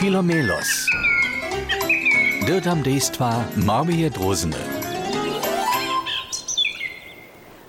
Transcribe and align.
Filomelos. 0.00 0.88
Dirtam 2.46 2.82
dejstva 2.82 3.44
Marmije 3.56 4.08
Drozene. 4.10 4.56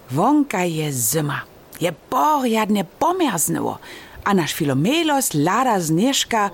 Vonkaj 0.09 0.71
je 0.71 0.91
zima, 0.91 1.41
je 1.79 1.91
porjadne 1.91 2.83
pomjaznilo, 2.83 3.78
a 4.23 4.33
naš 4.33 4.55
Filomelos 4.55 5.33
lada 5.33 5.79
zneška, 5.79 6.49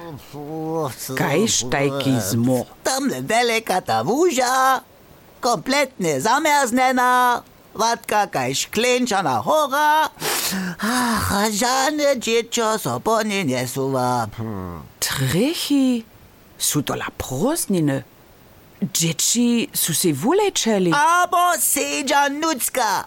kaj 1.18 1.48
štajki 1.48 2.14
zmo. 2.32 2.66
Tam 2.84 3.10
je 3.14 3.22
velika 3.22 3.82
ta 3.82 4.02
vuža, 4.02 4.82
kompletne 5.40 6.20
zamrznjena, 6.20 7.42
vatka 7.74 8.28
kaj 8.28 8.54
šklenčana 8.54 9.38
hora. 9.46 10.10
Ach, 10.80 11.32
a 11.32 11.50
žane 11.52 12.16
dziecko 12.20 12.80
so 12.80 13.00
po 13.00 13.22
nie 13.24 13.68
suwa. 13.68 14.28
Trichy. 15.00 16.04
Su 16.58 16.82
to 16.82 16.96
la 16.96 17.08
prosniny. 17.18 18.04
Dzieci 18.94 19.70
su 19.74 19.94
se 19.94 20.14
wulečeli. 20.14 20.92
Abo 20.94 21.58
seđa 21.60 22.30
nucka, 22.30 23.06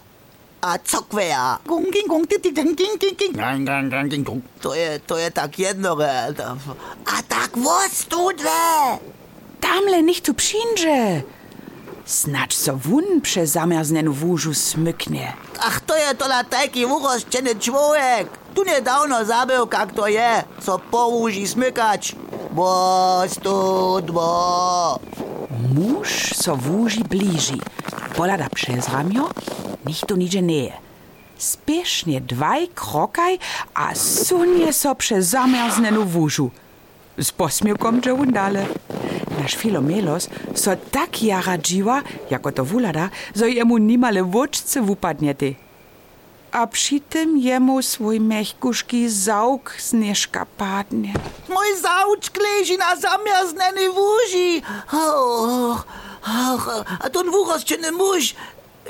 a 0.61 0.77
cokveja. 0.77 1.57
Gung, 1.65 1.91
ging, 1.91 2.07
gung, 2.07 2.27
tik, 2.27 2.41
tik, 2.43 2.55
ging, 2.55 2.77
ging, 2.77 3.17
ging. 3.17 3.37
Gang, 3.37 3.65
gang, 3.65 3.91
gang, 3.91 4.09
ging, 4.11 4.25
gung. 4.25 4.41
To 4.61 4.75
je, 4.75 4.99
to 4.99 5.17
je 5.17 5.31
tak 5.31 5.59
jednore. 5.59 6.33
A 7.05 7.21
tak 7.27 7.55
vos 7.57 8.05
tu 8.09 8.31
dve. 8.37 8.99
Tamle 9.59 10.01
nicht 10.01 10.25
tu 10.25 10.33
przyjdzie. 10.33 11.23
Snać 12.05 12.53
so 12.53 12.77
wun 12.77 13.21
prze 13.21 13.47
zamierznen 13.47 14.09
w 14.09 14.23
smyknie. 14.53 15.33
Ach, 15.59 15.81
to 15.81 15.97
je 15.97 16.15
to 16.15 16.25
taki 16.49 16.85
uroszczony 16.85 17.55
człowiek. 17.55 18.27
Tu 18.53 18.63
niedawno 18.63 19.25
zabył, 19.25 19.67
jak 19.73 19.93
to 19.93 20.07
je, 20.07 20.43
co 20.61 20.79
po 20.79 21.07
łóżu 21.07 21.47
smykać. 21.47 22.15
Bo 22.51 23.21
studbo. 23.27 24.99
Mąż 25.75 26.35
so 26.35 26.55
w 26.55 26.75
łóżu 26.75 27.01
bliży. 27.09 27.57
Polada 28.15 28.49
przez 28.49 28.89
ramio, 28.89 29.29
nikt 29.85 30.05
tu 30.07 30.15
nigdzie 30.15 30.41
nie 30.41 30.63
je. 30.63 30.73
Spiesznie 31.37 32.21
dwaj 32.21 32.67
krokaj, 32.67 33.39
a 33.73 33.95
sunie 33.95 34.73
so 34.73 34.95
prze 34.95 35.21
zamierznen 35.21 36.05
w. 36.05 36.51
Z 37.19 37.31
posmiewką, 37.31 38.01
że 38.01 38.13
dalej. 38.31 38.65
Nasz 39.39 39.55
Filomelos 39.55 40.29
so 40.55 40.71
tak 40.91 41.23
jara 41.23 41.57
dziwa, 41.57 42.01
jako 42.29 42.51
to 42.51 42.65
wulada, 42.65 43.09
zo 43.35 43.45
jemu 43.45 43.77
nimale 43.77 44.23
w 44.23 44.35
oczce 44.35 44.81
wupadniety. 44.81 45.55
A 46.51 46.67
przy 46.67 46.99
tym 46.99 47.37
jemu 47.37 47.81
swój 47.81 48.19
mechkuszki 48.19 49.09
zauk 49.09 49.75
z 49.79 49.93
nieszka 49.93 50.45
padnie. 50.57 51.13
Mój 51.49 51.81
zauczk 51.81 52.37
leży 52.37 52.77
na 52.77 52.95
zamierzneny 52.95 53.89
wuzi. 53.89 54.61
Och, 54.91 55.85
och, 56.53 56.85
a 56.99 57.09
ten 57.09 57.29
uroszczeny 57.29 57.91
muž, 57.91 58.35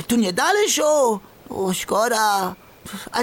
tu 0.07 0.15
nie 0.15 0.33
daleko. 0.33 1.19
O, 1.49 1.73
szkoda. 1.73 2.55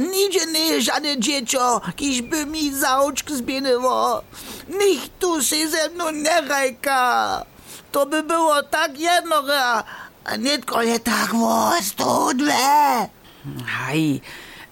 Niđe 0.00 0.46
nežane 0.52 1.16
dječo, 1.16 1.80
kiž 1.96 2.22
bi 2.22 2.44
mi 2.46 2.70
za 2.72 3.00
očk 3.00 3.30
zbinevo. 3.30 4.22
Nihtu 4.68 5.42
se 5.42 5.56
ze 5.68 5.88
mno 5.94 6.10
ne 6.10 6.40
rajka. 6.48 7.42
To 7.90 8.06
by 8.06 8.22
było 8.22 8.62
tak 8.62 8.90
jedno, 8.98 9.36
a 10.24 10.36
netko 10.36 10.80
je 10.80 10.98
takvo 10.98 11.72
studve. 11.82 13.08
Haj, 13.66 14.20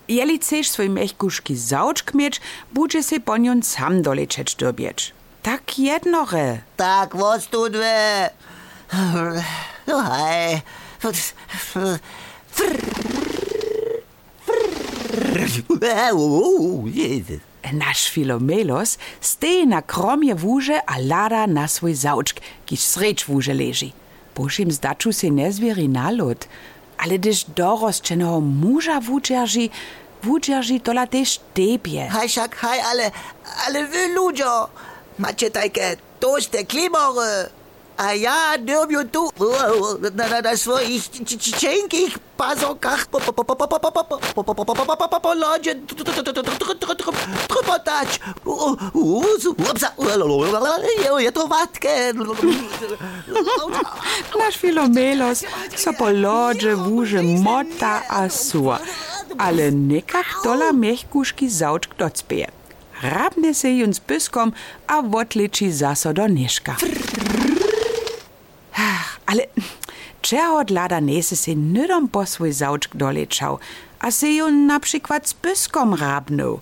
jeli 0.09 0.39
chceš 0.39 0.71
svoj 0.71 0.89
mehkuški 0.89 1.57
zaočk 1.57 2.13
mieč, 2.13 2.41
budže 2.71 3.03
se 3.03 3.21
po 3.21 3.37
njon 3.37 3.63
sam 3.63 4.03
dolečeč 4.03 4.55
dobječ. 4.55 5.13
Tak 5.43 5.79
jednore. 5.79 6.63
Tak 6.77 7.15
wo 7.15 7.41
studve. 7.41 8.31
No 9.87 10.03
haj. 10.03 10.61
Frrrr. 12.53 13.26
Naš 17.73 18.13
Filomelos 18.13 18.99
steje 19.21 19.67
na 19.67 19.83
kromje 19.83 20.35
vuže, 20.35 20.81
a 20.87 21.01
lada 21.01 21.47
na 21.47 21.69
svoj 21.69 21.95
zaučk, 21.95 22.41
ki 22.65 22.77
sreč 22.77 23.29
vuže 23.29 23.55
leži. 23.55 23.93
Pošim 24.35 24.73
zdaču 24.73 25.13
se 25.13 25.31
ne 25.31 25.53
zveri 25.53 25.89
nalod, 25.89 26.47
ale 26.99 27.19
dež 27.19 27.47
doroščenega 27.57 28.41
muža 28.41 29.01
vučerži, 29.03 29.71
vučerži 30.23 30.79
tola 30.79 31.07
tež 31.07 31.39
tebje. 31.57 32.09
Haj, 32.13 32.29
šak, 32.29 32.57
haj, 32.61 32.81
ale, 32.91 33.11
ale 33.67 33.87
vi 33.91 34.13
ljudjo, 34.15 34.69
mače 35.19 35.51
tajke, 35.51 35.97
to 36.21 36.41
ste 36.41 36.65
klimore. 36.65 37.49
A 37.97 38.15
ja 38.15 38.59
dobię 38.59 39.05
tu 39.13 39.31
na, 40.15 40.29
na, 40.29 40.41
na 40.41 40.57
swoich 40.57 41.09
cienkich 41.59 42.19
pazokach 42.37 43.07
po, 43.07 43.21
po, 43.21 43.33
po, 43.33 43.45
po, 43.45 43.57
po, 43.57 43.67
po, 43.69 43.81
po, 43.81 43.91
po, 43.91 44.05
po, 44.05 44.45
po, 44.45 44.55
po, 44.55 44.65
po, 44.65 44.85
po, 44.87 44.97
po, 44.97 45.09
po, 45.09 45.21
po 45.21 45.35
lodzie 45.35 45.75
trupotać. 47.49 48.21
Je 51.19 51.33
to 51.33 51.47
watkę. 51.49 52.13
Nasz 54.39 54.57
Filomelos 54.57 55.45
so 55.77 55.93
po 55.93 56.11
lodze 56.11 56.77
wóże 56.77 57.23
mota 57.23 58.03
a 58.09 58.29
sua, 58.29 58.79
ale 59.39 59.71
nekak 59.71 60.27
tola 60.45 60.73
mechkuški 60.73 61.51
zaučk 61.51 61.95
docpeje. 61.97 62.49
Rabne 63.03 63.55
se 63.55 63.71
jun 63.71 63.95
z 63.95 64.01
pyskom 64.01 64.53
a 64.87 65.03
wotleči 65.03 65.73
zaso 65.73 66.13
do. 66.13 66.27
Ach, 66.67 67.56
ale 69.27 69.47
czego 70.23 70.65
dla 70.65 70.89
Danesy 70.89 71.37
się 71.37 71.55
nie 71.55 71.89
dam 71.89 72.09
posłyzać 72.09 72.83
doleczał, 72.95 73.59
a 73.99 74.11
się 74.11 74.27
ją 74.29 74.51
na 74.51 74.81
przykład 74.81 75.29
z 75.29 75.35
pyskom 75.35 75.95
rabnął. 75.95 76.61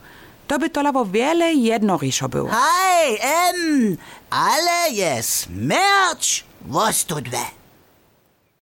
To 0.48 0.58
by 0.58 0.70
to 0.70 0.82
lawo 0.82 1.04
wiele 1.04 1.54
jednoriszo 1.54 2.28
było. 2.28 2.50
Hej, 2.50 3.18
em, 3.22 3.96
ale 4.30 4.90
jest 4.90 5.48
merch, 5.50 6.44
was 6.60 7.04
tu 7.04 7.20
dwie. 7.20 7.63